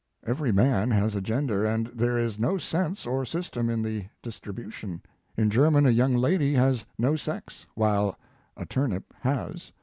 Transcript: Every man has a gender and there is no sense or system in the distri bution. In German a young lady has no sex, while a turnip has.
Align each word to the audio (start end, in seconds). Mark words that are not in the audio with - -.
Every 0.25 0.51
man 0.51 0.89
has 0.89 1.13
a 1.13 1.21
gender 1.21 1.63
and 1.63 1.85
there 1.93 2.17
is 2.17 2.39
no 2.39 2.57
sense 2.57 3.05
or 3.05 3.23
system 3.23 3.69
in 3.69 3.83
the 3.83 4.05
distri 4.23 4.51
bution. 4.51 5.01
In 5.37 5.51
German 5.51 5.85
a 5.85 5.91
young 5.91 6.15
lady 6.15 6.53
has 6.55 6.85
no 6.97 7.15
sex, 7.15 7.67
while 7.75 8.17
a 8.57 8.65
turnip 8.65 9.13
has. 9.19 9.71